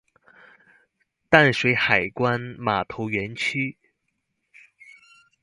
[1.29, 3.77] 淡水海關碼頭園區